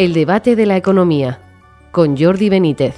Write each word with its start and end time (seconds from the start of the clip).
El 0.00 0.14
debate 0.14 0.56
de 0.56 0.64
la 0.64 0.78
economía 0.78 1.40
con 1.90 2.16
Jordi 2.16 2.48
Benítez. 2.48 2.94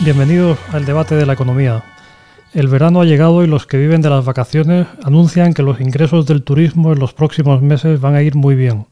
Bienvenidos 0.00 0.58
al 0.72 0.84
debate 0.84 1.14
de 1.14 1.24
la 1.24 1.34
economía. 1.34 1.84
El 2.52 2.66
verano 2.66 3.00
ha 3.00 3.04
llegado 3.04 3.44
y 3.44 3.46
los 3.46 3.64
que 3.64 3.76
viven 3.76 4.00
de 4.00 4.10
las 4.10 4.24
vacaciones 4.24 4.88
anuncian 5.04 5.54
que 5.54 5.62
los 5.62 5.80
ingresos 5.80 6.26
del 6.26 6.42
turismo 6.42 6.92
en 6.92 6.98
los 6.98 7.14
próximos 7.14 7.62
meses 7.62 8.00
van 8.00 8.16
a 8.16 8.22
ir 8.22 8.34
muy 8.34 8.56
bien. 8.56 8.86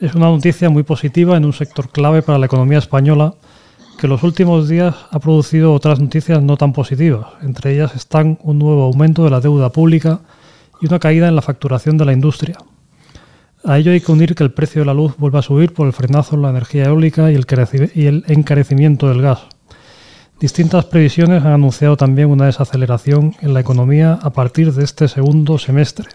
Es 0.00 0.14
una 0.14 0.30
noticia 0.30 0.70
muy 0.70 0.82
positiva 0.82 1.36
en 1.36 1.44
un 1.44 1.52
sector 1.52 1.90
clave 1.90 2.22
para 2.22 2.38
la 2.38 2.46
economía 2.46 2.78
española 2.78 3.34
que 3.98 4.08
los 4.08 4.22
últimos 4.22 4.66
días 4.66 4.94
ha 5.10 5.18
producido 5.18 5.74
otras 5.74 6.00
noticias 6.00 6.42
no 6.42 6.56
tan 6.56 6.72
positivas. 6.72 7.26
Entre 7.42 7.74
ellas 7.74 7.94
están 7.96 8.38
un 8.42 8.58
nuevo 8.58 8.84
aumento 8.84 9.24
de 9.24 9.30
la 9.30 9.40
deuda 9.40 9.68
pública 9.68 10.20
y 10.80 10.86
una 10.86 10.98
caída 10.98 11.28
en 11.28 11.36
la 11.36 11.42
facturación 11.42 11.98
de 11.98 12.06
la 12.06 12.14
industria. 12.14 12.56
A 13.66 13.78
ello 13.78 13.92
hay 13.92 14.00
que 14.02 14.12
unir 14.12 14.34
que 14.34 14.44
el 14.44 14.52
precio 14.52 14.82
de 14.82 14.86
la 14.86 14.92
luz 14.92 15.16
vuelva 15.16 15.38
a 15.38 15.42
subir 15.42 15.72
por 15.72 15.86
el 15.86 15.94
frenazo 15.94 16.36
en 16.36 16.42
la 16.42 16.50
energía 16.50 16.84
eólica 16.84 17.32
y 17.32 17.34
el 17.34 18.24
encarecimiento 18.28 19.08
del 19.08 19.22
gas. 19.22 19.40
Distintas 20.38 20.84
previsiones 20.84 21.42
han 21.46 21.52
anunciado 21.52 21.96
también 21.96 22.28
una 22.28 22.44
desaceleración 22.44 23.34
en 23.40 23.54
la 23.54 23.60
economía 23.60 24.18
a 24.20 24.30
partir 24.34 24.70
de 24.74 24.84
este 24.84 25.08
segundo 25.08 25.56
semestre. 25.58 26.08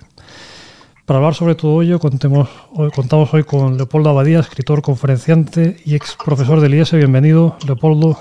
Para 1.08 1.18
hablar 1.18 1.34
sobre 1.34 1.56
todo 1.56 1.82
ello, 1.82 2.00
contemos, 2.00 2.50
hoy, 2.72 2.92
contamos 2.92 3.34
hoy 3.34 3.44
con 3.44 3.78
Leopoldo 3.78 4.12
Abadía, 4.12 4.42
escritor, 4.42 4.84
conferenciante 4.84 5.78
y 5.84 5.96
ex 5.96 6.16
profesor 6.24 6.62
del 6.62 6.76
IES. 6.76 6.92
Bienvenido, 6.92 7.58
Leopoldo. 7.66 8.16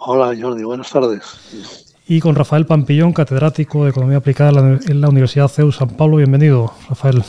Hola, 0.00 0.36
Jordi, 0.36 0.64
buenas 0.64 0.90
tardes. 0.90 1.94
Y 2.08 2.18
con 2.18 2.34
Rafael 2.34 2.66
Pampillón, 2.66 3.12
catedrático 3.12 3.84
de 3.84 3.90
Economía 3.90 4.18
Aplicada 4.18 4.50
en 4.84 5.00
la 5.00 5.08
Universidad 5.08 5.46
CEU 5.46 5.70
San 5.70 5.90
Pablo. 5.90 6.16
Bienvenido, 6.16 6.72
Rafael. 6.88 7.22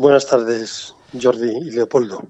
Buenas 0.00 0.26
tardes, 0.26 0.94
Jordi 1.12 1.50
y 1.58 1.72
Leopoldo. 1.72 2.22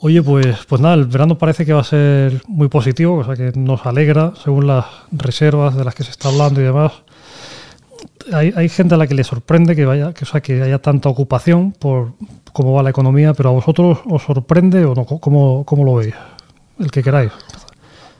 Oye, 0.00 0.20
pues, 0.20 0.66
pues 0.66 0.80
nada, 0.80 0.96
el 0.96 1.04
verano 1.04 1.38
parece 1.38 1.64
que 1.64 1.72
va 1.72 1.82
a 1.82 1.84
ser 1.84 2.42
muy 2.48 2.66
positivo, 2.66 3.18
o 3.18 3.24
sea 3.24 3.36
que 3.36 3.56
nos 3.56 3.86
alegra, 3.86 4.34
según 4.34 4.66
las 4.66 4.84
reservas 5.12 5.76
de 5.76 5.84
las 5.84 5.94
que 5.94 6.02
se 6.02 6.10
está 6.10 6.30
hablando 6.30 6.60
y 6.60 6.64
demás. 6.64 6.94
Hay, 8.32 8.52
hay 8.56 8.68
gente 8.68 8.96
a 8.96 8.98
la 8.98 9.06
que 9.06 9.14
le 9.14 9.22
sorprende 9.22 9.76
que 9.76 9.84
vaya, 9.84 10.12
que, 10.14 10.24
o 10.24 10.26
sea, 10.26 10.40
que 10.40 10.60
haya 10.60 10.80
tanta 10.80 11.08
ocupación 11.08 11.70
por 11.70 12.14
cómo 12.52 12.72
va 12.72 12.82
la 12.82 12.90
economía, 12.90 13.34
pero 13.34 13.50
a 13.50 13.52
vosotros 13.52 14.00
os 14.10 14.22
sorprende 14.24 14.84
o 14.84 14.96
no, 14.96 15.06
¿cómo, 15.06 15.64
cómo 15.64 15.84
lo 15.84 15.94
veis? 15.94 16.14
El 16.76 16.90
que 16.90 17.04
queráis. 17.04 17.30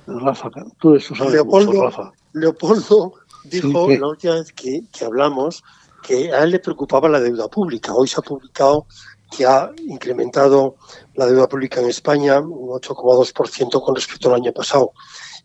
Rafa, 0.06 0.48
tú 0.78 0.95
eso 0.95 1.17
sabes 1.17 1.33
Leopoldo, 1.33 1.73
mucho, 1.73 1.84
Rafa. 1.87 2.12
Leopoldo 2.34 3.15
dijo 3.47 3.89
sí, 3.89 3.98
la 3.98 4.06
última 4.06 4.34
vez 4.34 4.53
que, 4.53 4.84
que 4.93 5.05
hablamos 5.05 5.65
que 6.03 6.33
a 6.33 6.42
él 6.42 6.50
le 6.50 6.58
preocupaba 6.58 7.08
la 7.08 7.20
deuda 7.20 7.48
pública. 7.48 7.95
Hoy 7.95 8.08
se 8.08 8.20
ha 8.20 8.22
publicado 8.22 8.86
que 9.31 9.47
ha 9.47 9.70
incrementado 9.86 10.77
la 11.14 11.27
deuda 11.27 11.48
pública 11.48 11.81
en 11.81 11.89
España 11.89 12.41
un 12.41 12.69
8,2% 12.69 13.83
con 13.83 13.94
respecto 13.94 14.28
al 14.28 14.36
año 14.36 14.53
pasado. 14.53 14.92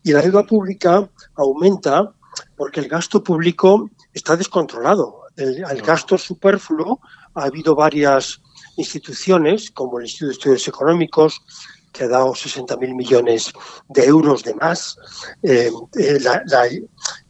Y 0.02 0.12
la 0.12 0.20
deuda 0.20 0.44
pública 0.44 1.08
aumenta 1.36 2.12
porque 2.56 2.80
el 2.80 2.88
gasto 2.88 3.22
público 3.22 3.90
está 4.12 4.36
descontrolado. 4.36 5.22
El, 5.36 5.64
el 5.64 5.82
gasto 5.82 6.18
superfluo, 6.18 7.00
ha 7.34 7.44
habido 7.44 7.74
varias 7.74 8.40
instituciones, 8.76 9.70
como 9.70 9.98
el 9.98 10.06
Instituto 10.06 10.28
de 10.28 10.32
Estudios 10.34 10.68
Económicos, 10.68 11.42
que 11.92 12.04
ha 12.04 12.08
dado 12.08 12.32
60.000 12.32 12.94
millones 12.94 13.52
de 13.88 14.04
euros 14.04 14.44
de 14.44 14.54
más, 14.54 14.96
eh, 15.42 15.70
eh, 15.98 16.18
la, 16.20 16.42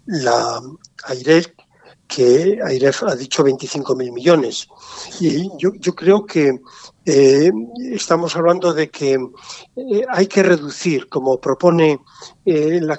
la, 0.06 0.60
que 2.08 2.58
AIREF 2.64 3.02
ha 3.04 3.14
dicho 3.14 3.44
25.000 3.44 4.12
millones. 4.12 4.66
Y 5.20 5.50
yo, 5.58 5.72
yo 5.78 5.94
creo 5.94 6.24
que 6.24 6.58
eh, 7.04 7.50
estamos 7.92 8.34
hablando 8.36 8.72
de 8.72 8.90
que 8.90 9.14
eh, 9.76 10.04
hay 10.08 10.26
que 10.26 10.42
reducir, 10.42 11.08
como 11.08 11.38
propone 11.38 12.00
eh, 12.44 12.80
la, 12.80 12.98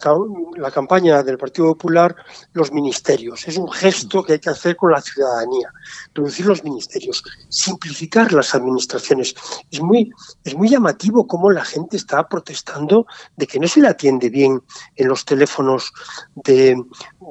la, 0.58 0.72
campaña 0.72 1.22
del 1.24 1.38
Partido 1.38 1.68
Popular, 1.70 2.16
los 2.54 2.72
ministerios. 2.72 3.48
Es 3.48 3.58
un 3.58 3.72
gesto 3.72 4.24
que 4.24 4.34
hay 4.34 4.40
que 4.40 4.52
hacer 4.52 4.76
con 4.76 4.92
la 4.92 5.02
ciudadanía. 5.02 5.72
Reducir 6.14 6.46
los 6.46 6.64
ministerios, 6.64 7.24
simplificar 7.50 8.32
las 8.32 8.54
administraciones. 8.54 9.34
Es 9.72 9.82
muy, 9.82 10.12
es 10.44 10.56
muy 10.56 10.70
llamativo 10.70 11.28
cómo 11.28 11.52
la 11.52 11.66
gente 11.66 11.98
está 11.98 12.28
protestando 12.28 13.06
de 13.38 13.48
que 13.48 13.60
no 13.60 13.68
se 13.68 13.82
le 13.82 13.90
atiende 13.90 14.30
bien 14.30 14.62
en 14.96 15.08
los 15.08 15.26
teléfonos 15.26 15.92
de, 16.36 16.76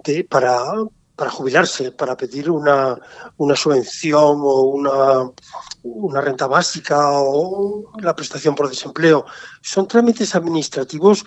de 0.05 0.25
para, 0.25 0.63
para 1.19 1.33
jubilarse, 1.33 1.91
para 1.91 2.17
pedir 2.17 2.49
una, 2.49 2.97
una 3.39 3.57
subvención 3.57 4.39
o 4.41 4.63
una, 4.63 5.29
una, 5.83 6.21
renta 6.21 6.47
básica 6.47 6.97
o 7.11 7.91
la 7.99 8.15
prestación 8.15 8.55
por 8.55 8.69
desempleo. 8.69 9.27
Son 9.61 9.89
trámites 9.89 10.37
administrativos 10.37 11.27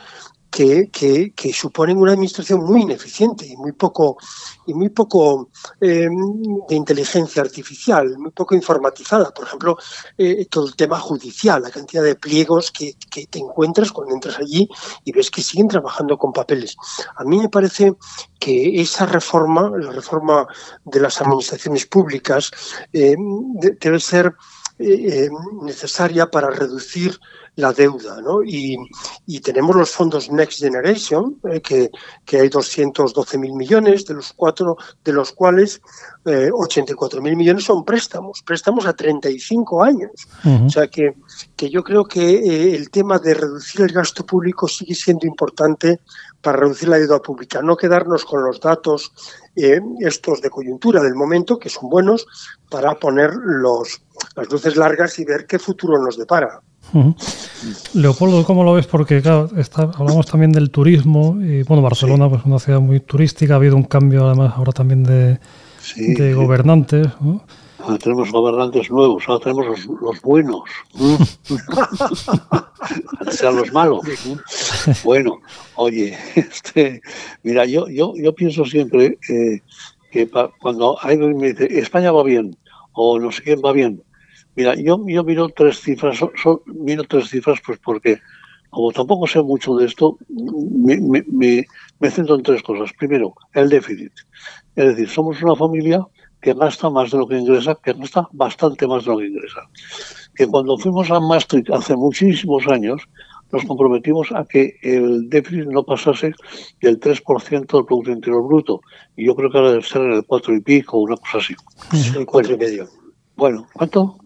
que, 0.52 0.90
que, 0.92 1.54
suponen 1.54 1.98
una 1.98 2.12
administración 2.12 2.64
muy 2.64 2.82
ineficiente 2.82 3.48
y 3.48 3.56
muy 3.56 3.72
poco, 3.72 4.18
y 4.68 4.74
muy 4.74 4.90
poco 4.90 5.50
eh, 5.80 6.10
de 6.68 6.76
inteligencia 6.76 7.42
artificial, 7.42 8.18
muy 8.18 8.32
poco 8.32 8.54
informatizada. 8.54 9.32
Por 9.34 9.48
ejemplo, 9.48 9.78
eh, 10.18 10.46
todo 10.50 10.68
el 10.68 10.76
tema 10.76 11.00
judicial, 11.00 11.62
la 11.62 11.72
cantidad 11.72 12.04
de 12.04 12.16
pliegos 12.16 12.72
que, 12.72 12.96
que, 13.10 13.28
te 13.28 13.40
encuentras 13.40 13.94
cuando 13.94 14.14
entras 14.14 14.40
allí 14.40 14.68
y 15.06 15.14
ves 15.14 15.32
que 15.32 15.42
siguen 15.42 15.70
trabajando 15.70 16.18
con 16.18 16.34
papeles. 16.34 16.76
A 17.16 17.24
mí 17.24 17.38
me 17.38 17.48
parece 17.48 17.96
que 18.38 18.82
esa 18.82 19.06
reforma, 19.06 19.72
la 19.78 19.92
reforma 19.92 20.46
de 20.84 21.00
las 21.00 21.22
administraciones 21.22 21.86
públicas, 21.86 22.52
eh, 22.92 23.16
debe 23.80 24.00
ser 24.02 24.34
eh, 24.82 25.30
necesaria 25.62 26.30
para 26.30 26.50
reducir 26.50 27.20
la 27.56 27.74
deuda, 27.74 28.22
¿no? 28.22 28.44
Y, 28.44 28.78
y, 29.28 29.40
tenemos 29.42 29.76
los 29.76 29.92
fondos 29.92 30.32
Next 30.32 30.60
Generation, 30.60 31.38
eh, 31.52 31.62
que, 31.62 31.92
que, 32.26 32.40
hay 32.40 32.50
212 32.50 33.38
mil 33.38 33.54
millones, 33.54 34.06
de 34.06 34.14
los 34.14 34.32
cuatro, 34.34 34.78
de 35.04 35.12
los 35.12 35.34
cuales 35.34 35.82
eh, 36.26 36.50
84 36.52 37.22
mil 37.22 37.36
millones 37.36 37.66
son 37.66 37.84
préstamos, 37.84 38.42
préstamos 38.46 38.86
a 38.86 38.94
35 38.94 39.84
años. 39.84 40.12
Uh 40.46 40.48
-huh. 40.48 40.68
O 40.68 40.70
sea 40.70 40.88
que, 40.88 41.16
que 41.58 41.70
yo 41.70 41.84
creo 41.84 42.06
que 42.06 42.22
eh, 42.22 42.76
el 42.76 42.90
tema 42.90 43.20
de 43.20 43.34
reducir 43.34 43.82
el 43.82 43.92
gasto 43.92 44.26
público 44.26 44.68
sigue 44.68 44.96
siendo 44.96 45.28
importante 45.28 46.00
para 46.42 46.58
reducir 46.58 46.88
la 46.88 47.00
deuda 47.00 47.20
pública, 47.20 47.62
no 47.62 47.76
quedarnos 47.76 48.26
con 48.26 48.44
los 48.44 48.60
datos 48.60 49.12
estos 49.54 50.42
de 50.42 50.50
coyuntura 50.50 51.04
del 51.04 51.14
momento, 51.14 51.60
que 51.60 51.70
son 51.70 51.90
buenos, 51.90 52.26
para 52.70 52.96
poner 52.96 53.32
los, 53.36 54.02
las 54.36 54.52
luces 54.52 54.76
largas 54.76 55.18
y 55.20 55.26
ver 55.26 55.46
qué 55.46 55.60
futuro 55.60 56.04
nos 56.04 56.18
depara. 56.18 56.62
Uh 56.94 57.04
-huh. 57.04 57.16
Leopoldo, 57.94 58.44
¿cómo 58.44 58.64
lo 58.64 58.74
ves? 58.74 58.88
Porque 58.88 59.22
claro, 59.22 59.50
está, 59.58 59.84
hablamos 59.84 60.26
también 60.26 60.52
del 60.52 60.72
turismo 60.72 61.38
y 61.42 61.64
bueno, 61.64 61.82
Barcelona 61.82 62.26
sí. 62.26 62.30
pues 62.32 62.46
una 62.46 62.60
ciudad 62.60 62.80
muy 62.80 63.00
turística, 63.00 63.54
ha 63.54 63.58
habido 63.58 63.76
un 63.76 63.84
cambio 63.84 64.28
además 64.28 64.54
ahora 64.56 64.72
también 64.72 65.04
de, 65.04 65.40
sí, 65.80 66.14
de 66.14 66.34
gobernantes. 66.34 67.08
¿no? 67.22 67.44
Ahora 67.84 67.98
tenemos 67.98 68.32
gobernantes 68.32 68.92
nuevos, 68.92 69.24
ahora 69.28 69.44
tenemos 69.44 69.66
los, 69.68 70.02
los 70.02 70.22
buenos. 70.22 70.62
sean 73.32 73.56
los 73.56 73.72
malos. 73.72 74.02
bueno, 75.04 75.40
oye, 75.76 76.18
este, 76.36 77.02
mira, 77.44 77.66
yo, 77.66 77.88
yo, 77.88 78.14
yo 78.16 78.36
pienso 78.36 78.66
siempre 78.66 79.18
eh, 79.30 79.62
que 80.12 80.28
pa, 80.28 80.52
cuando 80.62 81.00
alguien 81.02 81.38
me 81.38 81.54
dice 81.54 81.80
España 81.80 82.12
va 82.12 82.24
bien 82.24 82.56
o 82.94 83.20
no 83.20 83.32
sé 83.32 83.44
quién 83.44 83.62
va 83.64 83.72
bien, 83.72 84.04
mira, 84.56 84.76
yo, 84.76 85.04
yo 85.08 85.24
miro 85.24 85.50
tres 85.50 85.80
cifras, 85.80 86.18
son, 86.18 86.62
miro 86.66 87.04
tres 87.04 87.30
cifras 87.30 87.60
pues 87.66 87.80
porque 87.80 88.20
como 88.72 88.92
tampoco 88.92 89.28
sé 89.28 89.42
mucho 89.42 89.76
de 89.76 89.86
esto, 89.86 90.18
me, 90.30 90.98
me, 90.98 91.24
me, 91.28 91.66
me 92.00 92.10
centro 92.10 92.36
en 92.36 92.44
tres 92.44 92.64
cosas. 92.64 92.90
Primero, 92.98 93.36
el 93.54 93.70
déficit. 93.70 94.14
Es 94.76 94.86
decir, 94.86 95.10
somos 95.10 95.44
una 95.44 95.56
familia 95.56 96.08
que 96.42 96.54
gasta 96.54 96.90
más 96.90 97.12
de 97.12 97.18
lo 97.18 97.28
que 97.28 97.38
ingresa, 97.38 97.78
que 97.84 97.94
gasta 97.94 98.28
bastante 98.32 98.88
más 98.88 99.04
de 99.04 99.12
lo 99.12 99.18
que 99.18 99.28
ingresa. 99.28 99.62
Que 100.36 100.48
cuando 100.48 100.78
fuimos 100.78 101.12
a 101.12 101.20
Maastricht 101.20 101.70
hace 101.70 101.98
muchísimos 101.98 102.66
años, 102.68 103.02
nos 103.52 103.66
comprometimos 103.66 104.32
a 104.32 104.46
que 104.46 104.78
el 104.82 105.30
déficit 105.30 105.66
no 105.66 105.84
pasase 105.84 106.34
del 106.80 106.98
3% 106.98 107.68
del 107.68 107.86
Producto 107.86 108.12
Interior 108.12 108.48
Bruto. 108.48 108.82
Y 109.18 109.26
yo 109.26 109.36
creo 109.36 109.52
que 109.52 109.58
ahora 109.58 109.72
debe 109.72 109.84
ser 109.84 110.04
en 110.04 110.14
el 110.14 110.26
4 110.26 110.56
y 110.56 110.62
pico, 110.62 110.98
una 110.98 111.18
cosa 111.18 111.40
así. 111.40 111.56
Sí, 111.92 112.26
4 112.26 112.54
y 112.54 112.58
medio. 112.58 113.01
Bueno, 113.42 113.68
¿cuánto? 113.74 114.18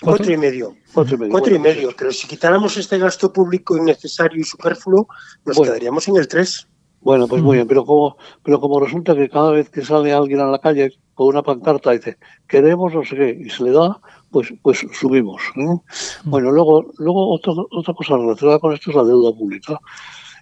Cuatro 0.00 0.32
y 0.32 0.36
medio. 0.36 0.76
Cuatro 0.92 1.16
y 1.16 1.18
medio. 1.18 1.32
Cuatro 1.32 1.56
y 1.56 1.58
medio. 1.58 1.90
Pero 1.98 2.12
si 2.12 2.28
quitáramos 2.28 2.76
este 2.76 2.98
gasto 2.98 3.32
público 3.32 3.76
innecesario 3.76 4.40
y 4.40 4.44
superfluo, 4.44 5.08
nos 5.44 5.56
bueno. 5.56 5.72
quedaríamos 5.72 6.06
en 6.06 6.18
el 6.18 6.28
3. 6.28 6.68
Bueno, 7.00 7.26
pues 7.26 7.42
muy 7.42 7.56
bien, 7.56 7.66
pero 7.66 7.84
como, 7.84 8.16
pero 8.44 8.60
como 8.60 8.78
resulta 8.78 9.16
que 9.16 9.28
cada 9.28 9.50
vez 9.50 9.70
que 9.70 9.84
sale 9.84 10.12
alguien 10.12 10.38
a 10.38 10.46
la 10.46 10.60
calle 10.60 10.92
con 11.14 11.26
una 11.26 11.42
pancarta 11.42 11.90
dice 11.90 12.16
queremos 12.46 12.94
no 12.94 13.04
sé 13.04 13.16
qué 13.16 13.36
y 13.44 13.50
se 13.50 13.64
le 13.64 13.72
da, 13.72 14.00
pues, 14.30 14.54
pues 14.62 14.86
subimos. 14.92 15.42
¿no? 15.56 15.82
Bueno, 16.22 16.52
luego, 16.52 16.92
luego 16.98 17.34
otra, 17.34 17.54
otra 17.72 17.92
cosa 17.92 18.16
relacionada 18.16 18.60
con 18.60 18.72
esto 18.72 18.90
es 18.90 18.96
la 18.96 19.02
deuda 19.02 19.36
pública. 19.36 19.80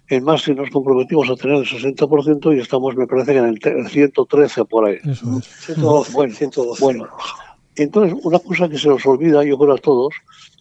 En 0.09 0.23
más, 0.23 0.43
si 0.43 0.53
nos 0.53 0.69
comprometimos 0.69 1.31
a 1.31 1.35
tener 1.35 1.57
el 1.57 1.65
60% 1.65 2.55
y 2.55 2.59
estamos, 2.59 2.95
me 2.95 3.07
parece 3.07 3.33
que 3.33 3.39
en 3.39 3.45
el 3.79 3.87
113 3.89 4.65
por 4.65 4.85
ahí. 4.85 4.97
Eso 5.03 5.39
es. 5.39 5.45
112, 5.65 6.13
bueno, 6.13 6.35
112. 6.35 6.83
bueno, 6.83 7.07
entonces, 7.75 8.17
una 8.23 8.39
cosa 8.39 8.69
que 8.69 8.77
se 8.77 8.89
nos 8.89 9.05
olvida, 9.05 9.43
yo 9.43 9.57
creo 9.57 9.73
a 9.73 9.77
todos, 9.77 10.13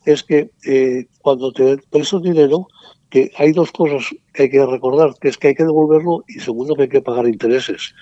es 0.04 0.22
que 0.22 0.50
eh, 0.66 1.06
cuando 1.20 1.52
te 1.52 1.78
prestas 1.90 2.22
dinero, 2.22 2.66
que 3.10 3.30
hay 3.36 3.52
dos 3.52 3.70
cosas 3.72 4.06
que 4.32 4.44
hay 4.44 4.50
que 4.50 4.64
recordar, 4.64 5.14
que 5.20 5.28
es 5.28 5.36
que 5.36 5.48
hay 5.48 5.54
que 5.54 5.64
devolverlo 5.64 6.24
y 6.28 6.40
segundo 6.40 6.74
que 6.74 6.82
hay 6.82 6.88
que 6.88 7.02
pagar 7.02 7.26
intereses. 7.26 7.94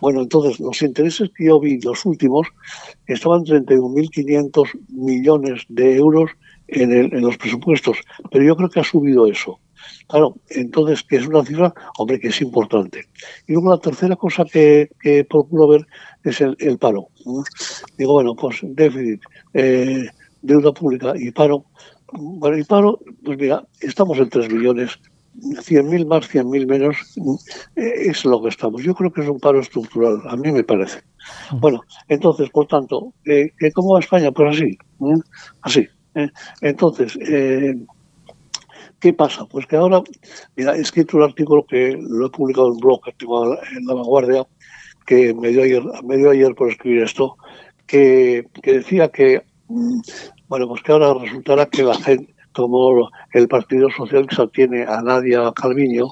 Bueno, 0.00 0.22
entonces 0.22 0.60
los 0.60 0.80
intereses 0.82 1.30
que 1.36 1.46
yo 1.46 1.58
vi, 1.58 1.80
los 1.80 2.06
últimos, 2.06 2.46
estaban 3.06 3.42
31.500 3.42 4.68
millones 4.88 5.64
de 5.68 5.96
euros 5.96 6.30
en, 6.68 6.92
en 6.92 7.20
los 7.20 7.36
presupuestos, 7.36 7.98
pero 8.30 8.44
yo 8.44 8.56
creo 8.56 8.70
que 8.70 8.80
ha 8.80 8.84
subido 8.84 9.26
eso. 9.26 9.58
Claro, 10.08 10.36
entonces, 10.50 11.02
que 11.02 11.16
es 11.16 11.26
una 11.26 11.44
cifra, 11.44 11.72
hombre, 11.98 12.20
que 12.20 12.28
es 12.28 12.40
importante. 12.40 13.06
Y 13.46 13.52
luego 13.52 13.70
la 13.70 13.78
tercera 13.78 14.16
cosa 14.16 14.44
que, 14.44 14.90
procuro 15.28 15.68
ver 15.68 15.86
es 16.24 16.40
el, 16.40 16.78
paro. 16.78 17.08
Digo, 17.98 18.12
bueno, 18.12 18.34
pues 18.34 18.60
déficit, 18.62 19.20
eh, 19.54 20.06
deuda 20.42 20.72
pública 20.72 21.12
y 21.16 21.30
paro. 21.30 21.64
Bueno, 22.12 22.58
y 22.58 22.64
paro, 22.64 23.00
pues 23.24 23.38
mira, 23.38 23.64
estamos 23.80 24.18
en 24.18 24.28
3 24.28 24.52
millones, 24.52 24.98
100.000 25.34 26.06
más, 26.06 26.28
100.000 26.28 26.66
menos, 26.66 26.96
eh, 27.76 28.10
es 28.10 28.24
lo 28.24 28.42
que 28.42 28.50
estamos. 28.50 28.82
Yo 28.82 28.94
creo 28.94 29.10
que 29.12 29.22
es 29.22 29.28
un 29.28 29.40
paro 29.40 29.60
estructural, 29.60 30.20
a 30.28 30.36
mí 30.36 30.52
me 30.52 30.62
parece. 30.62 31.00
Bueno, 31.52 31.80
entonces, 32.08 32.50
por 32.50 32.66
tanto, 32.66 33.14
eh, 33.24 33.50
¿cómo 33.74 33.94
va 33.94 34.00
España? 34.00 34.30
Pues 34.30 34.56
así, 34.56 34.78
así. 35.62 35.88
Entonces, 36.60 37.16
¿Qué 39.02 39.12
pasa? 39.12 39.44
Pues 39.46 39.66
que 39.66 39.74
ahora, 39.74 40.00
mira, 40.54 40.76
he 40.76 40.80
escrito 40.80 41.16
un 41.16 41.24
artículo 41.24 41.66
que 41.66 41.98
lo 42.00 42.26
he 42.26 42.30
publicado 42.30 42.68
en 42.68 42.74
un 42.74 42.78
blog 42.78 43.00
en 43.08 43.84
La 43.84 43.94
Vanguardia, 43.94 44.46
que 45.06 45.34
me 45.34 45.48
dio 45.48 45.62
ayer, 45.62 45.82
me 46.04 46.16
dio 46.16 46.30
ayer 46.30 46.54
por 46.54 46.70
escribir 46.70 47.02
esto, 47.02 47.36
que, 47.86 48.46
que 48.62 48.74
decía 48.74 49.08
que, 49.08 49.42
mm, 49.68 50.00
bueno, 50.48 50.68
pues 50.68 50.82
que 50.82 50.92
ahora 50.92 51.14
resultará 51.14 51.66
que 51.66 51.82
la 51.82 51.94
gente, 51.94 52.32
como 52.52 53.10
el 53.32 53.48
Partido 53.48 53.88
Socialista 53.90 54.46
tiene 54.48 54.84
a 54.84 55.00
Nadia 55.02 55.52
Calviño, 55.54 56.06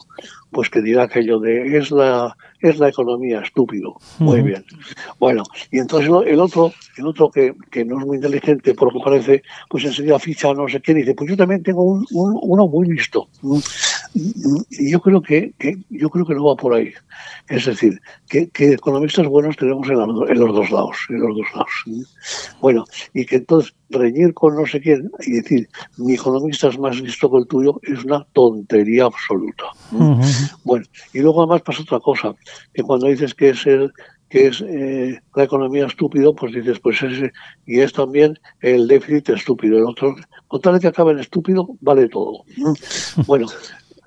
pues 0.50 0.70
que 0.70 0.82
dirá 0.82 1.04
aquello 1.04 1.38
de 1.38 1.76
es 1.76 1.90
la 1.90 2.36
es 2.60 2.78
la 2.78 2.88
economía, 2.88 3.40
estúpido. 3.40 3.96
Muy 4.18 4.42
bien. 4.42 4.64
Bueno, 5.18 5.44
y 5.70 5.78
entonces 5.78 6.10
el 6.26 6.40
otro, 6.40 6.72
el 6.96 7.06
otro 7.06 7.30
que, 7.30 7.54
que, 7.70 7.84
no 7.84 7.98
es 7.98 8.06
muy 8.06 8.16
inteligente, 8.16 8.74
por 8.74 8.92
lo 8.92 9.00
que 9.00 9.04
parece, 9.04 9.42
pues 9.68 9.84
enseguida 9.84 10.18
ficha 10.18 10.52
no 10.52 10.68
sé 10.68 10.80
qué, 10.80 10.92
dice, 10.92 11.14
pues 11.14 11.30
yo 11.30 11.36
también 11.36 11.62
tengo 11.62 11.84
un, 11.84 12.04
uno 12.12 12.68
muy 12.68 12.88
listo. 12.88 13.28
Yo 14.14 15.00
creo 15.00 15.22
que, 15.22 15.52
que, 15.58 15.78
yo 15.88 16.10
creo 16.10 16.26
que 16.26 16.34
no 16.34 16.44
va 16.44 16.56
por 16.56 16.74
ahí. 16.74 16.92
Es 17.48 17.66
decir, 17.66 18.00
que, 18.28 18.48
que 18.50 18.72
economistas 18.72 19.26
buenos 19.26 19.56
tenemos 19.56 19.88
en, 19.88 20.00
en, 20.00 20.40
los 20.40 20.54
dos 20.54 20.70
lados, 20.70 20.96
en 21.08 21.20
los 21.20 21.36
dos 21.36 21.46
lados. 21.54 22.06
Bueno, 22.60 22.84
y 23.14 23.24
que 23.24 23.36
entonces 23.36 23.74
reñir 23.90 24.34
con 24.34 24.56
no 24.56 24.66
sé 24.66 24.80
quién 24.80 25.10
y 25.26 25.32
decir 25.32 25.68
mi 25.96 26.14
economista 26.14 26.68
es 26.68 26.78
más 26.78 27.00
listo 27.00 27.30
que 27.30 27.38
el 27.38 27.46
tuyo 27.46 27.80
es 27.82 28.04
una 28.04 28.24
tontería 28.32 29.04
absoluta. 29.04 29.64
Bueno, 30.64 30.84
y 31.12 31.20
luego 31.20 31.42
además 31.42 31.62
pasa 31.62 31.82
otra 31.82 32.00
cosa, 32.00 32.34
que 32.72 32.82
cuando 32.82 33.06
dices 33.06 33.34
que 33.34 33.50
es 33.50 33.66
el 33.66 33.92
que 34.30 34.46
es 34.46 34.60
eh, 34.60 35.20
la 35.34 35.42
economía 35.42 35.86
estúpido, 35.86 36.32
pues 36.34 36.54
dices, 36.54 36.78
pues 36.78 37.02
ese, 37.02 37.32
y 37.66 37.80
es 37.80 37.92
también 37.92 38.38
el 38.60 38.86
déficit 38.86 39.30
estúpido. 39.30 39.78
El 39.78 39.86
otro, 39.86 40.14
con 40.46 40.60
tal 40.60 40.74
de 40.74 40.80
que 40.80 40.86
acabe 40.86 41.12
en 41.12 41.18
estúpido, 41.18 41.68
vale 41.80 42.08
todo. 42.08 42.44
Bueno, 43.26 43.48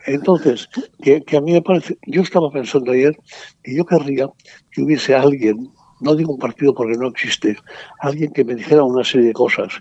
entonces, 0.06 0.70
que, 1.02 1.22
que, 1.24 1.38
a 1.38 1.42
mí 1.42 1.54
me 1.54 1.62
parece, 1.62 1.98
yo 2.08 2.22
estaba 2.22 2.50
pensando 2.52 2.92
ayer 2.92 3.18
y 3.64 3.78
yo 3.78 3.86
querría 3.86 4.28
que 4.72 4.82
hubiese 4.82 5.16
alguien, 5.16 5.70
no 6.02 6.16
digo 6.16 6.34
un 6.34 6.40
partido 6.40 6.74
porque 6.74 6.98
no 6.98 7.08
existe, 7.08 7.56
alguien 8.00 8.32
que 8.34 8.44
me 8.44 8.56
dijera 8.56 8.84
una 8.84 9.04
serie 9.04 9.28
de 9.28 9.34
cosas. 9.34 9.74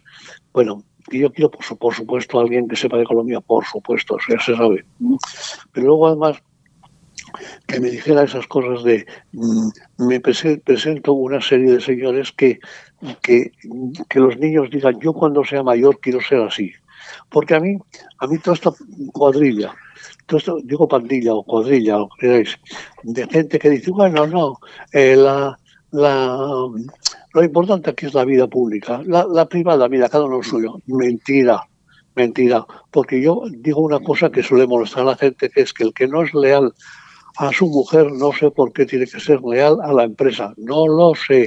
Bueno, 0.52 0.84
y 1.10 1.20
yo 1.20 1.32
quiero, 1.32 1.50
por, 1.50 1.78
por 1.78 1.94
supuesto, 1.94 2.38
alguien 2.38 2.68
que 2.68 2.76
sepa 2.76 2.96
de 2.96 3.02
economía, 3.02 3.40
por 3.40 3.64
supuesto, 3.64 4.16
ya 4.28 4.38
se 4.40 4.56
sabe. 4.56 4.84
Pero 5.72 5.86
luego, 5.86 6.06
además, 6.06 6.42
que 7.66 7.80
me 7.80 7.90
dijera 7.90 8.24
esas 8.24 8.46
cosas 8.46 8.84
de 8.84 9.06
mm, 9.32 9.68
me 10.08 10.20
presento 10.20 11.12
una 11.12 11.40
serie 11.40 11.72
de 11.72 11.80
señores 11.80 12.32
que, 12.32 12.58
que, 13.22 13.52
que, 14.08 14.20
los 14.20 14.36
niños 14.38 14.70
digan 14.70 14.98
yo 15.00 15.12
cuando 15.12 15.44
sea 15.44 15.62
mayor 15.62 15.98
quiero 16.00 16.20
ser 16.20 16.40
así 16.40 16.72
porque 17.30 17.54
a 17.54 17.60
mí 17.60 17.78
a 18.18 18.26
mí 18.26 18.38
toda 18.38 18.54
esta 18.54 18.70
cuadrilla 19.12 19.74
esto, 20.38 20.58
digo 20.62 20.88
pandilla 20.88 21.34
o 21.34 21.42
cuadrilla 21.42 21.98
o 21.98 22.08
queráis 22.18 22.58
de 23.02 23.26
gente 23.26 23.58
que 23.58 23.70
dice 23.70 23.90
bueno 23.90 24.26
no 24.26 24.58
eh, 24.92 25.16
la, 25.16 25.58
la 25.90 26.36
lo 27.34 27.42
importante 27.42 27.90
aquí 27.90 28.06
es 28.06 28.14
la 28.14 28.24
vida 28.24 28.46
pública 28.46 29.02
la, 29.04 29.26
la 29.30 29.46
privada 29.46 29.88
mira 29.88 30.08
cada 30.08 30.24
uno 30.24 30.42
suyo 30.42 30.80
mentira 30.86 31.62
mentira 32.14 32.66
porque 32.90 33.22
yo 33.22 33.42
digo 33.50 33.80
una 33.80 34.00
cosa 34.00 34.30
que 34.30 34.42
suele 34.42 34.66
molestar 34.66 35.02
a 35.02 35.12
la 35.12 35.16
gente 35.16 35.50
que 35.50 35.62
es 35.62 35.72
que 35.72 35.84
el 35.84 35.94
que 35.94 36.08
no 36.08 36.22
es 36.22 36.34
leal 36.34 36.72
a 37.36 37.52
su 37.52 37.66
mujer, 37.66 38.12
no 38.12 38.32
sé 38.32 38.50
por 38.50 38.72
qué 38.72 38.86
tiene 38.86 39.06
que 39.06 39.20
ser 39.20 39.40
leal 39.42 39.78
a 39.82 39.92
la 39.92 40.04
empresa, 40.04 40.52
no 40.56 40.86
lo 40.86 41.14
sé. 41.14 41.46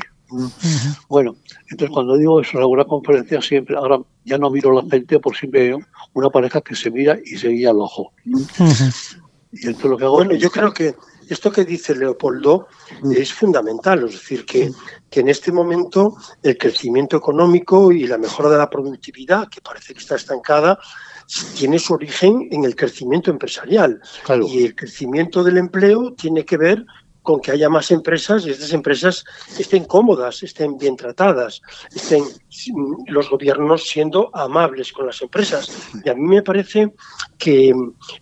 Bueno, 1.07 1.35
entonces 1.69 1.93
cuando 1.93 2.17
digo 2.17 2.41
eso 2.41 2.57
en 2.57 2.61
alguna 2.61 2.85
conferencia 2.85 3.41
siempre, 3.41 3.75
ahora 3.75 3.99
ya 4.25 4.37
no 4.37 4.49
miro 4.49 4.71
la 4.73 4.83
gente 4.89 5.19
por 5.19 5.35
si 5.35 5.47
veo 5.47 5.79
una 6.13 6.29
pareja 6.29 6.61
que 6.61 6.75
se 6.75 6.91
mira 6.91 7.17
y 7.23 7.37
se 7.37 7.49
guía 7.49 7.71
el 7.71 7.79
ojo. 7.79 8.11
Y 8.25 9.67
entonces 9.67 9.83
lo 9.83 9.97
que 9.97 10.03
hago... 10.03 10.15
Bueno, 10.15 10.33
yo 10.33 10.49
creo 10.49 10.73
que 10.73 10.95
esto 11.29 11.51
que 11.51 11.63
dice 11.63 11.95
Leopoldo 11.95 12.67
es 13.15 13.33
fundamental, 13.33 14.03
es 14.03 14.11
decir, 14.11 14.45
que, 14.45 14.71
que, 15.09 15.21
en 15.21 15.29
este 15.29 15.51
momento 15.51 16.15
el 16.43 16.57
crecimiento 16.57 17.17
económico 17.17 17.91
y 17.91 18.05
la 18.07 18.17
mejora 18.17 18.49
de 18.49 18.57
la 18.57 18.69
productividad, 18.69 19.47
que 19.47 19.61
parece 19.61 19.93
que 19.93 19.99
está 19.99 20.15
estancada, 20.15 20.77
tiene 21.55 21.79
su 21.79 21.93
origen 21.93 22.47
en 22.51 22.65
el 22.65 22.75
crecimiento 22.75 23.31
empresarial. 23.31 24.01
Y 24.47 24.65
el 24.65 24.75
crecimiento 24.75 25.43
del 25.43 25.57
empleo 25.57 26.13
tiene 26.13 26.45
que 26.45 26.57
ver 26.57 26.85
con 27.25 27.41
que 27.41 27.51
haya 27.51 27.69
más 27.69 27.91
empresas 27.91 28.45
y 28.45 28.51
estas 28.51 28.71
empresas 28.71 29.25
estén 29.59 29.83
cómodas, 29.83 30.43
estén 30.43 30.77
bien 30.77 30.95
tratadas, 30.95 31.61
estén 31.93 32.23
los 33.07 33.29
gobiernos 33.29 33.89
siendo 33.89 34.29
amables 34.33 34.93
con 34.93 35.07
las 35.07 35.21
empresas. 35.21 35.69
Y 36.05 36.09
a 36.09 36.13
mí 36.13 36.21
me 36.21 36.43
parece 36.43 36.93
que 37.37 37.69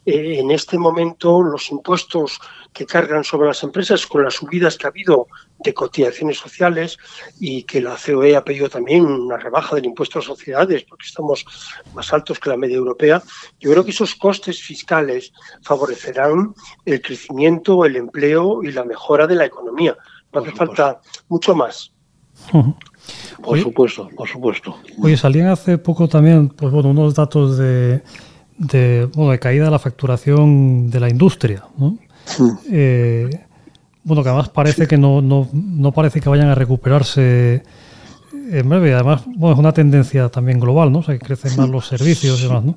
eh, 0.06 0.40
en 0.40 0.50
este 0.50 0.78
momento 0.80 1.44
los 1.44 1.70
impuestos 1.70 2.40
que 2.72 2.86
cargan 2.86 3.24
sobre 3.24 3.50
las 3.50 3.62
empresas 3.62 4.08
con 4.08 4.24
las 4.24 4.36
subidas 4.36 4.78
que 4.78 4.88
ha 4.88 4.90
habido 4.90 5.28
de 5.64 5.74
cotizaciones 5.74 6.38
sociales 6.38 6.98
y 7.40 7.64
que 7.64 7.82
la 7.82 7.96
COE 8.04 8.36
ha 8.36 8.44
pedido 8.44 8.70
también 8.70 9.06
una 9.06 9.38
rebaja 9.38 9.76
del 9.76 9.86
impuesto 9.86 10.20
a 10.20 10.22
sociedades 10.22 10.84
porque 10.84 11.06
estamos 11.06 11.46
más 11.94 12.12
altos 12.14 12.40
que 12.40 12.50
la 12.50 12.58
media 12.58 12.78
europea, 12.78 13.22
yo 13.60 13.72
creo 13.72 13.84
que 13.84 13.92
esos 13.92 14.16
costes 14.16 14.62
fiscales 14.62 15.32
favorecerán 15.62 16.54
el 16.86 17.02
crecimiento, 17.02 17.86
el 17.86 17.96
empleo 17.96 18.64
y 18.64 18.72
la 18.72 18.84
mejora 18.84 19.28
de 19.28 19.36
la 19.36 19.46
economía. 19.46 19.98
No 20.32 20.42
hace 20.42 20.52
falta 20.52 21.00
mucho 21.30 21.56
más. 21.56 21.92
Por 23.42 23.60
supuesto, 23.60 24.10
por 24.16 24.28
supuesto. 24.28 24.78
Oye, 25.02 25.18
salían 25.18 25.48
hace 25.48 25.78
poco 25.78 26.08
también 26.08 26.50
pues 26.50 26.72
bueno, 26.72 26.90
unos 26.90 27.14
datos 27.14 27.58
de, 27.58 28.02
de, 28.58 29.10
bueno, 29.14 29.32
de 29.32 29.40
caída 29.40 29.66
de 29.66 29.72
la 29.72 29.80
facturación 29.80 30.90
de 30.90 31.00
la 31.00 31.10
industria, 31.10 31.66
¿no? 31.78 31.98
Eh, 32.72 33.30
bueno, 34.04 34.24
que 34.24 34.30
además 34.30 34.50
parece 34.50 34.88
que 34.88 34.98
no, 34.98 35.22
no, 35.22 35.48
no, 35.54 35.92
parece 35.92 36.20
que 36.20 36.30
vayan 36.30 36.48
a 36.48 36.56
recuperarse 36.56 37.64
en 38.52 38.70
breve. 38.70 38.94
Además, 38.94 39.24
bueno, 39.26 39.54
es 39.54 39.60
una 39.60 39.72
tendencia 39.72 40.30
también 40.30 40.60
global, 40.60 40.92
¿no? 40.92 41.00
O 41.00 41.04
sea, 41.04 41.18
que 41.18 41.26
crecen 41.26 41.56
más 41.58 41.70
los 41.70 41.88
servicios 41.88 42.40
y 42.40 42.44
demás, 42.44 42.64
¿no? 42.64 42.76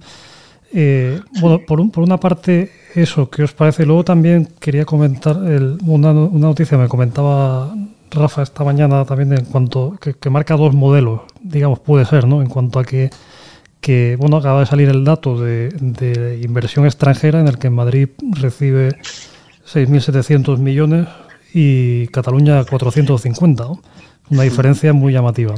Eh, 0.73 1.21
bueno, 1.41 1.61
por, 1.67 1.91
por, 1.91 2.03
una 2.05 2.19
parte, 2.19 2.71
eso, 2.95 3.31
¿qué 3.31 3.45
os 3.45 3.53
parece? 3.53 3.87
Luego 3.87 4.05
también 4.05 4.49
quería 4.59 4.85
comentar 4.85 5.37
una, 5.37 6.11
una, 6.11 6.47
noticia, 6.49 6.77
me 6.77 6.89
comentaba 6.89 7.75
Rafa 8.11 8.43
esta 8.43 8.65
mañana 8.65 9.05
también 9.05 9.33
en 9.33 9.45
cuanto 9.47 9.97
que, 10.01 10.31
marca 10.31 10.57
dos 10.57 10.75
modelos, 10.75 11.23
digamos, 11.41 11.79
puede 11.79 12.05
ser, 12.05 12.27
¿no? 12.27 12.43
En 12.43 12.49
cuanto 12.49 12.79
a 12.79 12.85
que, 12.85 13.11
que 13.81 14.17
bueno, 14.19 14.39
acaba 14.39 14.61
de 14.61 14.67
salir 14.67 14.89
el 14.89 15.05
dato 15.05 15.39
de, 15.39 15.69
de 15.69 16.41
inversión 16.43 16.85
extranjera 16.85 17.41
en 17.41 17.49
el 17.49 17.59
que 17.59 17.71
Madrid 17.71 18.09
recibe 18.33 18.97
6.700 19.67 20.59
millones 20.59 21.09
y 21.53 22.07
Cataluña 22.09 22.65
450. 22.65 23.65
Una 24.31 24.43
diferencia 24.43 24.93
muy 24.93 25.13
llamativa. 25.13 25.55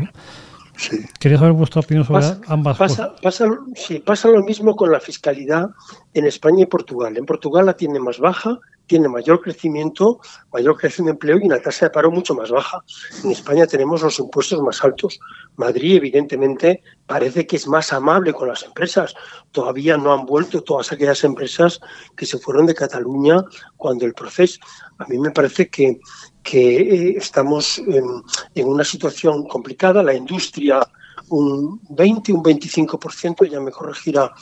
Quería 1.18 1.38
saber 1.38 1.52
vuestra 1.52 1.80
opinión 1.80 2.04
sobre 2.04 2.24
ambas 2.46 2.78
cosas. 2.78 3.10
Pasa, 3.22 3.48
sí, 3.74 3.98
pasa 3.98 4.28
lo 4.28 4.42
mismo 4.42 4.76
con 4.76 4.92
la 4.92 5.00
fiscalidad 5.00 5.70
en 6.14 6.26
España 6.26 6.62
y 6.62 6.66
Portugal. 6.66 7.16
En 7.16 7.26
Portugal 7.26 7.66
la 7.66 7.74
tiene 7.74 7.98
más 7.98 8.18
baja, 8.18 8.58
tiene 8.88 9.08
mayor 9.08 9.40
crecimiento, 9.40 10.18
mayor 10.52 10.76
creación 10.76 11.06
de 11.06 11.12
empleo 11.12 11.38
y 11.38 11.46
una 11.46 11.60
tasa 11.60 11.86
de 11.86 11.90
paro 11.90 12.10
mucho 12.10 12.34
más 12.34 12.50
baja. 12.50 12.82
En 13.22 13.30
España 13.30 13.66
tenemos 13.66 14.02
los 14.02 14.18
impuestos 14.18 14.60
más 14.62 14.82
altos. 14.82 15.20
Madrid, 15.56 15.96
evidentemente, 15.96 16.82
parece 17.06 17.46
que 17.46 17.56
es 17.56 17.68
más 17.68 17.92
amable 17.92 18.32
con 18.32 18.48
las 18.48 18.64
empresas. 18.64 19.14
Todavía 19.52 19.96
no 19.96 20.12
han 20.12 20.26
vuelto 20.26 20.62
todas 20.62 20.90
aquellas 20.90 21.22
empresas 21.22 21.80
que 22.16 22.26
se 22.26 22.38
fueron 22.38 22.66
de 22.66 22.74
Cataluña 22.74 23.44
cuando 23.76 24.04
el 24.04 24.14
proceso. 24.14 24.58
A 24.98 25.04
mí 25.06 25.18
me 25.18 25.30
parece 25.30 25.68
que 25.68 26.00
que 26.48 27.10
estamos 27.10 27.78
en, 27.78 28.66
una 28.66 28.84
situación 28.84 29.46
complicada. 29.46 30.02
La 30.02 30.14
industria, 30.14 30.80
un 31.28 31.78
20, 31.90 32.32
un 32.32 32.42
25%, 32.42 33.50
ya 33.50 33.60
me 33.60 33.70
corregirá 33.70 34.32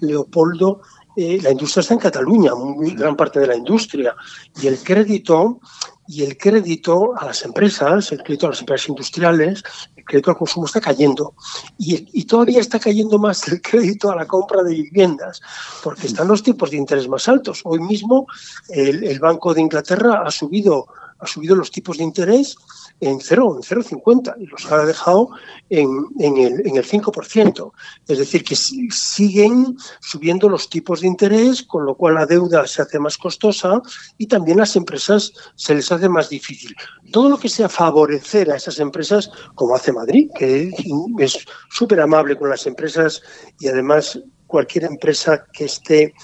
Leopoldo, 0.00 0.82
la 1.16 1.50
industria 1.50 1.80
está 1.80 1.94
en 1.94 2.00
Cataluña, 2.00 2.54
muy 2.54 2.94
gran 2.94 3.16
parte 3.16 3.40
de 3.40 3.46
la 3.46 3.56
industria, 3.56 4.14
y 4.60 4.66
el 4.66 4.78
crédito 4.82 5.60
y 6.06 6.22
el 6.22 6.36
crédito 6.36 7.16
a 7.16 7.26
las 7.26 7.44
empresas, 7.44 8.12
el 8.12 8.22
crédito 8.22 8.46
a 8.46 8.50
las 8.50 8.60
empresas 8.60 8.88
industriales, 8.88 9.62
el 9.96 10.04
crédito 10.04 10.30
al 10.30 10.36
consumo 10.36 10.66
está 10.66 10.80
cayendo. 10.80 11.34
Y, 11.78 12.24
todavía 12.24 12.60
está 12.60 12.78
cayendo 12.78 13.18
más 13.18 13.46
el 13.48 13.62
crédito 13.62 14.10
a 14.10 14.16
la 14.16 14.26
compra 14.26 14.62
de 14.62 14.74
viviendas, 14.74 15.40
porque 15.82 16.06
están 16.06 16.28
los 16.28 16.42
tipos 16.42 16.70
de 16.70 16.76
interés 16.76 17.08
más 17.08 17.28
altos. 17.28 17.62
Hoy 17.64 17.80
mismo 17.80 18.26
el, 18.68 19.04
el 19.04 19.18
Banco 19.18 19.54
de 19.54 19.62
Inglaterra 19.62 20.22
ha 20.26 20.30
subido, 20.30 20.86
ha 21.24 21.26
subido 21.26 21.56
los 21.56 21.70
tipos 21.70 21.98
de 21.98 22.04
interés 22.04 22.56
en 23.00 23.20
0, 23.20 23.56
en 23.56 23.82
0,50 23.82 24.34
y 24.38 24.46
los 24.46 24.70
ha 24.70 24.84
dejado 24.84 25.30
en, 25.68 25.88
en, 26.18 26.36
el, 26.36 26.66
en 26.66 26.76
el 26.76 26.84
5%. 26.84 27.72
Es 28.06 28.18
decir, 28.18 28.44
que 28.44 28.54
siguen 28.56 29.76
subiendo 30.00 30.48
los 30.48 30.68
tipos 30.68 31.00
de 31.00 31.08
interés, 31.08 31.62
con 31.62 31.84
lo 31.84 31.96
cual 31.96 32.14
la 32.14 32.26
deuda 32.26 32.66
se 32.66 32.82
hace 32.82 32.98
más 32.98 33.18
costosa 33.18 33.80
y 34.18 34.26
también 34.26 34.58
las 34.58 34.76
empresas 34.76 35.32
se 35.56 35.74
les 35.74 35.90
hace 35.90 36.08
más 36.08 36.28
difícil. 36.28 36.74
Todo 37.10 37.28
lo 37.28 37.38
que 37.38 37.48
sea 37.48 37.68
favorecer 37.68 38.50
a 38.50 38.56
esas 38.56 38.78
empresas, 38.78 39.30
como 39.54 39.74
hace 39.74 39.92
Madrid, 39.92 40.30
que 40.38 40.70
es 41.18 41.44
súper 41.70 42.00
amable 42.00 42.36
con 42.36 42.48
las 42.50 42.66
empresas 42.66 43.22
y 43.58 43.68
además 43.68 44.20
cualquier 44.54 44.84
empresa 44.84 45.44
que 45.52 45.64
esté 45.64 46.14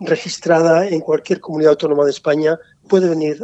registrada 0.00 0.88
en 0.88 1.00
cualquier 1.00 1.38
comunidad 1.38 1.74
autónoma 1.74 2.04
de 2.04 2.10
España 2.10 2.58
puede 2.88 3.08
venir, 3.08 3.38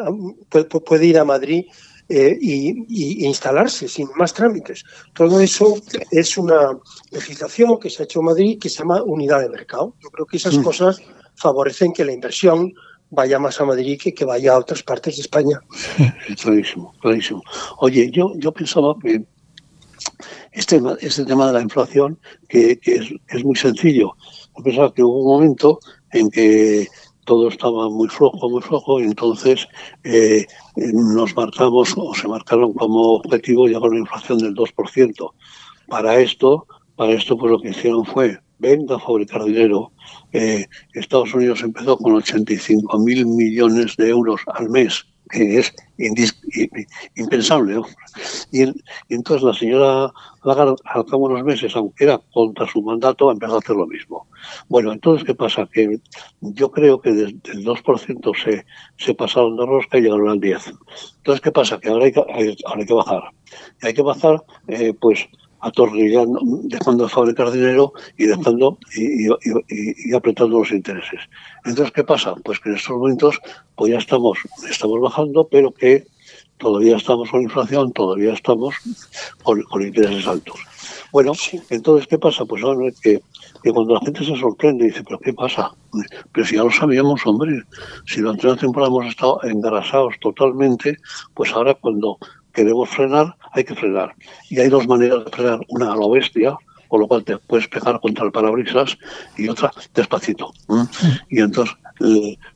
puede, 0.49 0.65
puede 0.65 1.07
ir 1.07 1.17
a 1.17 1.25
Madrid 1.25 1.65
eh, 2.09 2.37
y, 2.41 3.25
instalarse 3.25 3.87
sin 3.87 4.09
más 4.17 4.35
trámites. 4.35 4.83
Todo 5.15 5.41
eso 5.41 5.77
es 6.11 6.37
una 6.37 6.77
legislación 7.13 7.79
que 7.79 7.89
se 7.89 8.03
ha 8.03 8.05
hecho 8.05 8.19
en 8.19 8.27
Madrid 8.27 8.59
que 8.61 8.69
se 8.69 8.79
llama 8.79 9.01
unidad 9.05 9.43
de 9.43 9.49
mercado. 9.49 9.95
Yo 10.03 10.11
creo 10.11 10.27
que 10.27 10.39
esas 10.39 10.59
mm. 10.59 10.65
cosas 10.65 11.01
favorecen 11.37 11.93
que 11.93 12.05
la 12.05 12.13
inversión 12.13 12.73
vaya 13.11 13.39
más 13.39 13.61
a 13.61 13.65
Madrid 13.65 13.97
que 14.03 14.13
que 14.13 14.25
vaya 14.25 14.55
a 14.55 14.59
otras 14.59 14.83
partes 14.83 15.15
de 15.19 15.23
España. 15.23 15.61
Clarísimo, 16.43 16.93
clarísimo. 17.01 17.43
Oye, 17.79 18.11
yo, 18.11 18.33
yo 18.39 18.51
pensaba 18.51 18.97
que 19.01 19.23
este, 20.53 20.81
este 21.01 21.25
tema 21.25 21.47
de 21.47 21.53
la 21.55 21.63
inflación, 21.63 22.19
que, 22.49 22.79
es, 22.83 23.13
es, 23.29 23.45
muy 23.45 23.57
sencillo. 23.57 24.13
Yo 24.57 24.65
pensaba 24.65 24.95
que 24.95 25.03
hubo 25.03 25.21
un 25.21 25.41
momento 25.41 25.79
en 26.13 26.31
que 26.31 26.87
todo 27.25 27.49
estaba 27.49 27.89
muy 27.89 28.09
flojo, 28.09 28.51
muy 28.51 28.63
flojo, 28.63 29.01
y 29.01 29.05
entonces 29.05 29.67
eh, 30.05 30.47
nos 30.77 31.35
marcamos 31.37 31.95
o 31.97 32.15
se 32.15 32.29
marcaron 32.29 32.73
como 32.73 33.15
objetivo 33.15 33.67
llegar 33.67 33.85
a 33.85 33.89
una 33.89 34.01
inflación 34.01 34.39
del 34.39 34.55
2%. 34.55 35.33
Para 35.89 36.19
esto, 36.19 36.67
para 36.97 37.13
esto 37.13 37.37
pues 37.37 37.53
lo 37.53 37.61
que 37.61 37.71
hicieron 37.71 38.05
fue 38.05 38.39
venga 38.63 38.97
a 38.97 39.01
fabricar 39.01 39.45
dinero. 39.45 39.93
Eh, 40.33 40.67
Estados 40.95 41.35
Unidos 41.35 41.63
empezó 41.63 41.99
con 41.99 42.15
85 42.15 42.99
mil 43.01 43.27
millones 43.27 43.97
de 43.97 44.09
euros 44.09 44.41
al 44.55 44.71
mes 44.71 45.05
que 45.33 45.59
es 45.59 45.75
impensable. 47.17 47.81
Y, 48.53 48.65
entonces 49.09 49.43
la 49.43 49.55
señora 49.55 50.13
Lagarde, 50.45 50.75
al 50.85 51.07
cabo 51.07 51.29
de 51.29 51.35
unos 51.35 51.47
meses, 51.47 51.75
aunque 51.75 52.05
era 52.05 52.21
contra 52.33 52.67
su 52.67 52.83
mandato, 52.83 53.31
empezó 53.31 53.55
a 53.55 53.59
hacer 53.59 53.77
lo 53.77 53.87
mismo. 53.87 54.27
Bueno, 54.69 54.93
entonces, 54.93 55.25
¿qué 55.25 55.35
pasa? 55.35 55.67
Que 55.73 56.01
yo 56.41 56.71
creo 56.71 57.01
que 57.01 57.13
desde 57.13 57.53
el 57.53 57.65
2% 57.65 58.33
se, 58.45 58.67
se 58.99 59.15
pasaron 59.15 59.57
de 59.57 59.65
rosca 59.65 59.99
y 59.99 60.03
llegaron 60.03 60.29
al 60.29 60.41
10%. 60.41 60.79
Entonces, 61.17 61.41
¿qué 61.41 61.53
pasa? 61.53 61.81
Que 61.81 61.89
ahora 61.89 62.05
hay 62.05 62.13
que, 62.13 62.21
ahora 62.21 62.81
hay 62.81 62.87
que 62.87 62.95
bajar. 62.95 63.23
Y 63.83 63.87
hay 63.87 63.95
que 63.95 64.03
bajar, 64.03 64.43
eh, 64.69 64.93
pues, 65.01 65.29
atornillando, 65.63 66.41
dejando 66.65 67.05
de 67.05 67.11
fabricar 67.11 67.51
dinero 67.51 67.93
y 68.19 68.27
dejando 68.27 68.79
y, 68.97 70.13
apretando 70.13 70.59
los 70.59 70.73
intereses. 70.73 71.21
Entonces, 71.65 71.93
¿qué 71.93 72.03
pasa? 72.05 72.35
Pues 72.45 72.59
que 72.59 72.71
en 72.71 72.77
estos 72.77 72.97
momentos 72.97 73.39
pues 73.77 73.93
ya 73.93 73.99
estamos, 73.99 74.39
estamos 74.69 75.01
bajando, 75.01 75.47
pero 75.49 75.73
que 75.73 76.05
todavía 76.59 76.97
estamos 76.97 77.31
con 77.31 77.43
inflación, 77.43 77.93
todavía 77.93 78.33
estamos 78.33 78.75
con, 79.45 79.83
intereses 79.83 80.27
altos. 80.27 80.59
Bueno, 81.13 81.33
entonces, 81.71 82.09
¿qué 82.09 82.19
pasa? 82.19 82.45
Pues 82.45 82.65
ahora 82.65 82.91
que, 83.01 83.21
que 83.63 83.73
cuando 83.73 83.95
la 83.95 84.01
gente 84.01 84.25
se 84.25 84.37
sorprende 84.37 84.85
y 84.85 84.89
dice, 84.89 85.05
¿pero 85.05 85.21
qué 85.21 85.33
pasa? 85.33 85.71
Pero 86.33 86.47
si 86.47 86.57
ya 86.57 86.65
lo 86.65 86.73
sabíamos, 86.73 87.25
hombre, 87.25 87.63
si 88.07 88.21
durante 88.21 88.49
una 88.49 88.57
temporada 88.57 88.91
hemos 88.91 89.07
estado 89.07 89.39
embarazados 89.45 90.15
totalmente, 90.21 90.97
pues 91.35 91.53
ahora 91.53 91.75
cuando 91.75 92.19
queremos 92.53 92.89
frenar, 92.89 93.37
hay 93.53 93.65
que 93.65 93.75
frenar. 93.75 94.15
Y 94.51 94.61
hay 94.61 94.69
dos 94.69 94.87
maneras 94.87 95.25
de 95.25 95.31
frenar, 95.31 95.61
una 95.69 95.93
a 95.93 95.97
lo 95.97 96.11
bestia, 96.11 96.57
con 96.89 97.01
lo 97.01 97.09
cual 97.09 97.25
te 97.25 97.39
puedes 97.39 97.69
pegar 97.69 98.01
contra 98.01 98.27
el 98.27 98.33
parabrisas, 98.33 98.99
y 99.39 99.49
otra 99.49 99.73
despacito. 99.95 100.53
Y 101.31 101.41
entonces, 101.41 101.75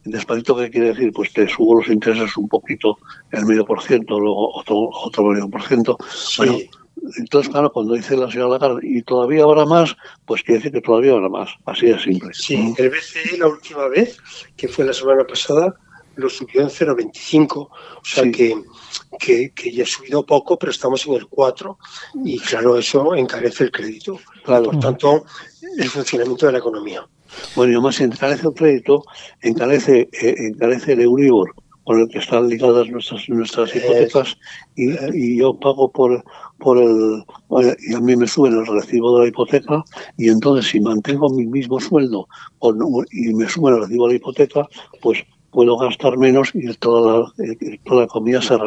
despacito, 0.04 0.56
¿qué 0.56 0.70
quiere 0.70 0.88
decir? 0.88 1.10
Pues 1.14 1.32
te 1.32 1.48
subo 1.48 1.76
los 1.76 1.88
intereses 1.88 2.36
un 2.36 2.48
poquito, 2.48 2.98
el 3.30 3.46
medio 3.46 3.64
por 3.64 3.82
ciento, 3.82 4.20
luego 4.20 4.54
otro, 4.54 4.90
otro 4.90 5.24
medio 5.24 5.48
por 5.48 5.62
ciento. 5.62 5.96
Bueno, 6.36 6.58
entonces, 7.18 7.50
claro, 7.50 7.72
cuando 7.72 7.94
dice 7.94 8.16
la 8.16 8.30
señora 8.30 8.50
Lagarde, 8.50 8.80
y 8.82 9.02
todavía 9.02 9.44
habrá 9.44 9.64
más, 9.64 9.96
pues 10.24 10.42
quiere 10.42 10.58
decir 10.58 10.72
que 10.72 10.80
todavía 10.80 11.12
habrá 11.12 11.28
más. 11.28 11.50
Así 11.64 11.86
de 11.86 11.98
simple. 11.98 12.34
Sí, 12.34 12.74
el 12.76 12.90
BCE 12.90 13.38
la 13.38 13.48
última 13.48 13.88
vez, 13.88 14.18
que 14.56 14.68
fue 14.68 14.84
la 14.84 14.92
semana 14.92 15.24
pasada, 15.24 15.74
lo 16.16 16.28
subió 16.28 16.62
en 16.62 16.68
0,25. 16.68 17.56
O 17.56 17.70
sea 18.02 18.30
que, 18.30 18.54
que, 19.18 19.72
ya 19.72 19.84
ha 19.84 19.86
subido 19.86 20.24
poco, 20.24 20.58
pero 20.58 20.72
estamos 20.72 21.06
en 21.06 21.14
el 21.14 21.26
4 21.26 21.78
y 22.24 22.38
claro, 22.38 22.78
eso 22.78 23.14
encarece 23.14 23.64
el 23.64 23.70
crédito. 23.70 24.18
Por 24.44 24.78
tanto, 24.80 25.24
el 25.78 25.88
funcionamiento 25.88 26.46
de 26.46 26.52
la 26.52 26.58
economía. 26.58 27.06
Bueno, 27.54 27.78
y 27.78 27.82
más 27.82 28.00
encarece 28.00 28.46
el 28.46 28.54
crédito, 28.54 29.04
encarece, 29.42 30.08
eh, 30.12 30.34
encarece 30.38 30.92
el 30.92 31.00
Euribor 31.00 31.54
con 31.86 32.00
el 32.00 32.08
que 32.08 32.18
están 32.18 32.48
ligadas 32.48 32.88
nuestras 32.88 33.28
nuestras 33.28 33.74
hipotecas 33.74 34.36
y, 34.74 34.90
y, 35.16 35.38
yo 35.38 35.54
pago 35.54 35.88
por 35.92 36.24
por 36.58 36.78
el 36.78 37.24
y 37.78 37.94
a 37.94 38.00
mí 38.00 38.16
me 38.16 38.26
suben 38.26 38.54
el 38.54 38.66
recibo 38.66 39.16
de 39.16 39.22
la 39.22 39.28
hipoteca 39.28 39.84
y 40.16 40.28
entonces 40.28 40.68
si 40.68 40.80
mantengo 40.80 41.30
mi 41.30 41.46
mismo 41.46 41.78
sueldo 41.78 42.26
y 43.12 43.32
me 43.34 43.48
suben 43.48 43.74
el 43.74 43.82
recibo 43.82 44.06
de 44.06 44.14
la 44.14 44.16
hipoteca 44.16 44.66
pues 45.00 45.24
puedo 45.56 45.78
gastar 45.78 46.18
menos 46.18 46.50
y 46.52 46.70
toda 46.74 47.20
la, 47.20 47.32
toda 47.84 48.00
la 48.00 48.04
economía 48.04 48.42
se, 48.42 48.58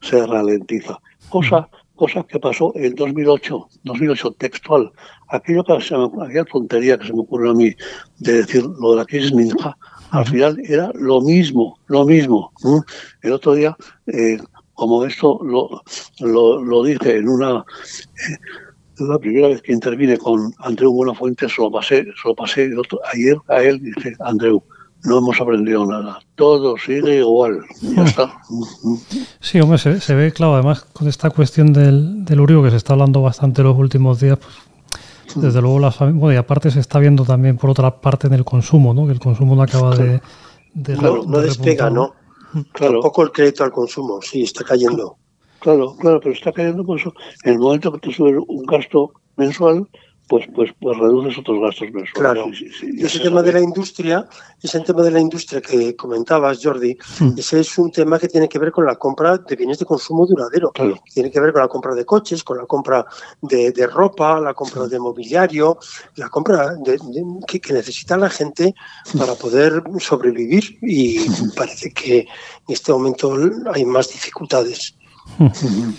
se 0.00 0.26
ralentiza. 0.26 0.98
Cosa, 1.28 1.68
cosa 1.94 2.24
que 2.24 2.40
pasó 2.40 2.72
en 2.74 2.96
2008, 2.96 3.68
2008 3.84 4.32
textual. 4.32 4.90
Aquello 5.28 5.62
que 5.62 5.80
se 5.80 5.96
me, 5.96 6.08
aquella 6.24 6.44
tontería 6.44 6.98
que 6.98 7.06
se 7.06 7.12
me 7.12 7.20
ocurrió 7.20 7.52
a 7.52 7.54
mí 7.54 7.70
de 8.18 8.32
decir 8.38 8.64
lo 8.64 8.90
de 8.90 8.96
la 8.96 9.04
crisis 9.04 9.32
ninja, 9.32 9.78
al 10.10 10.26
final 10.26 10.58
era 10.64 10.90
lo 10.94 11.20
mismo, 11.20 11.78
lo 11.86 12.04
mismo. 12.04 12.50
El 13.22 13.32
otro 13.32 13.54
día, 13.54 13.76
eh, 14.08 14.38
como 14.74 15.04
esto 15.04 15.38
lo, 15.44 15.80
lo, 16.18 16.82
dije 16.82 17.18
en 17.18 17.28
una... 17.28 17.58
Eh, 17.60 18.36
la 18.98 19.18
primera 19.20 19.46
vez 19.46 19.62
que 19.62 19.72
intervine 19.72 20.18
con 20.18 20.52
Andreu 20.58 20.90
Buenafuente, 20.90 21.48
se 21.48 21.62
lo 21.62 21.70
pasé, 21.70 22.02
se 22.02 22.28
lo 22.28 22.34
pasé 22.34 22.64
el 22.64 22.80
otro, 22.80 22.98
ayer 23.12 23.36
a 23.46 23.62
él, 23.62 23.78
dice, 23.80 24.16
Andreu, 24.20 24.60
no 25.06 25.18
hemos 25.18 25.40
aprendido 25.40 25.86
nada. 25.86 26.18
Todo 26.34 26.76
sigue 26.76 27.18
igual. 27.18 27.60
Ya 27.80 28.04
está. 28.04 28.32
Sí, 29.40 29.60
hombre, 29.60 29.78
se, 29.78 30.14
ve, 30.14 30.32
claro, 30.32 30.54
además 30.54 30.84
con 30.92 31.06
esta 31.06 31.30
cuestión 31.30 31.72
del, 31.72 32.24
del 32.24 32.40
Uribe 32.40 32.64
que 32.64 32.70
se 32.70 32.76
está 32.76 32.94
hablando 32.94 33.22
bastante 33.22 33.62
los 33.62 33.78
últimos 33.78 34.18
días, 34.18 34.38
pues, 34.38 35.40
desde 35.40 35.62
luego 35.62 35.78
las 35.78 35.98
bueno, 35.98 36.32
y 36.32 36.36
aparte 36.36 36.70
se 36.70 36.80
está 36.80 36.98
viendo 36.98 37.24
también 37.24 37.56
por 37.56 37.70
otra 37.70 38.00
parte 38.00 38.26
en 38.26 38.34
el 38.34 38.44
consumo, 38.44 38.92
¿no? 38.92 39.06
Que 39.06 39.12
el 39.12 39.20
consumo 39.20 39.54
no 39.54 39.62
acaba 39.62 39.94
de, 39.94 40.20
claro, 40.82 41.22
no 41.26 41.38
despega, 41.40 41.90
¿no? 41.90 42.14
Claro. 42.72 42.94
Tampoco 42.94 43.22
el 43.22 43.32
crédito 43.32 43.62
al 43.62 43.70
consumo, 43.70 44.20
sí, 44.20 44.42
está 44.42 44.64
cayendo. 44.64 45.16
Claro, 45.60 45.96
claro, 45.96 46.20
pero 46.20 46.34
está 46.34 46.52
cayendo 46.52 46.84
por 46.84 46.98
eso. 46.98 47.12
En 47.44 47.54
el 47.54 47.58
momento 47.60 47.92
que 47.92 47.98
te 48.00 48.12
sube 48.12 48.36
un 48.36 48.64
gasto 48.64 49.12
mensual, 49.36 49.86
pues, 50.28 50.46
pues, 50.54 50.70
pues 50.80 50.98
reduces 50.98 51.38
otros 51.38 51.60
gastos 51.60 51.92
mensuales. 51.92 52.12
Claro. 52.14 52.50
ese 52.98 53.20
tema 53.20 53.42
de 53.42 53.52
la 53.52 53.60
industria, 53.60 54.26
ese 54.60 54.80
tema 54.80 55.02
de 55.02 55.12
la 55.12 55.20
industria 55.20 55.60
que 55.60 55.94
comentabas, 55.94 56.58
Jordi, 56.62 56.96
hmm. 57.20 57.38
ese 57.38 57.60
es 57.60 57.78
un 57.78 57.92
tema 57.92 58.18
que 58.18 58.28
tiene 58.28 58.48
que 58.48 58.58
ver 58.58 58.72
con 58.72 58.86
la 58.86 58.96
compra 58.96 59.38
de 59.38 59.56
bienes 59.56 59.78
de 59.78 59.84
consumo 59.84 60.26
duradero. 60.26 60.72
Tiene 61.12 61.30
que 61.30 61.40
ver 61.40 61.52
con 61.52 61.62
la 61.62 61.68
compra 61.68 61.94
de 61.94 62.04
coches, 62.04 62.42
con 62.42 62.58
la 62.58 62.66
compra 62.66 63.06
de, 63.42 63.86
ropa, 63.86 64.40
la 64.40 64.52
compra 64.54 64.88
de 64.88 64.98
mobiliario, 64.98 65.78
la 66.16 66.28
compra 66.28 66.74
de, 66.74 66.98
que, 67.46 67.72
necesita 67.72 68.16
la 68.16 68.30
gente 68.30 68.74
para 69.16 69.34
poder 69.34 69.82
sobrevivir 69.98 70.78
y 70.82 71.20
parece 71.56 71.92
que 71.92 72.18
en 72.20 72.26
este 72.68 72.92
momento 72.92 73.36
hay 73.72 73.84
más 73.84 74.08
dificultades. 74.08 74.96
Hmm. 75.38 75.92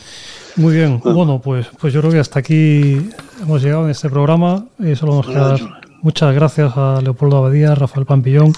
Muy 0.57 0.73
bien, 0.73 0.99
bueno, 1.03 1.39
pues, 1.39 1.67
pues 1.79 1.93
yo 1.93 2.01
creo 2.01 2.11
que 2.11 2.19
hasta 2.19 2.39
aquí 2.39 3.09
hemos 3.41 3.61
llegado 3.61 3.85
en 3.85 3.91
este 3.91 4.09
programa. 4.09 4.65
Y 4.79 4.95
solo 4.95 5.15
nos 5.15 5.27
queda 5.27 5.55
muchas 6.01 6.33
gracias 6.33 6.73
a 6.75 7.01
Leopoldo 7.01 7.37
Abadía, 7.37 7.75
Rafael 7.75 8.05
Pampillón 8.05 8.53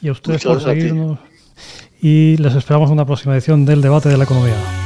y 0.00 0.08
a 0.08 0.12
ustedes 0.12 0.44
por 0.44 0.62
seguirnos. 0.62 1.18
y 2.00 2.36
les 2.38 2.54
esperamos 2.54 2.88
en 2.88 2.94
una 2.94 3.04
próxima 3.04 3.34
edición 3.34 3.64
del 3.64 3.82
debate 3.82 4.08
de 4.08 4.16
la 4.16 4.24
economía. 4.24 4.79